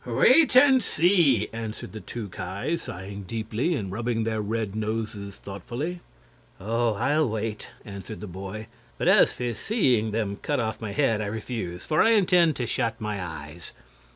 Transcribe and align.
"Wait 0.03 0.55
and 0.55 0.81
see," 0.81 1.47
answered 1.53 1.91
the 1.91 1.99
two 1.99 2.27
Ki, 2.29 2.75
sighing 2.75 3.21
deeply 3.21 3.75
and 3.75 3.91
rubbing 3.91 4.23
their 4.23 4.41
red 4.41 4.75
noses 4.75 5.35
thoughtfully. 5.35 5.99
"Oh, 6.59 6.95
I'll 6.95 7.29
wait," 7.29 7.69
answered 7.85 8.19
the 8.19 8.25
boy; 8.25 8.65
"but 8.97 9.07
as 9.07 9.31
for 9.31 9.53
seeing 9.53 10.09
them 10.09 10.37
cut 10.41 10.59
off 10.59 10.81
my 10.81 10.91
head, 10.91 11.21
I 11.21 11.27
refuse; 11.27 11.85
for 11.85 12.01
I 12.01 12.13
intend 12.13 12.55
to 12.55 12.65
shut 12.65 12.99
my 12.99 13.21
eyes." 13.23 13.73